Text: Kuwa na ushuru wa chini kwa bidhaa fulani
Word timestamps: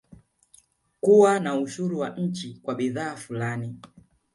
Kuwa 1.01 1.39
na 1.39 1.55
ushuru 1.55 1.99
wa 1.99 2.17
chini 2.33 2.59
kwa 2.63 2.75
bidhaa 2.75 3.15
fulani 3.15 3.75